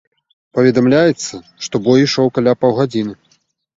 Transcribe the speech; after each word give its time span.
Паведамляецца, 0.59 1.35
што 1.67 1.75
бой 1.89 1.99
ішоў 2.07 2.27
каля 2.39 2.59
паўгадзіны. 2.63 3.13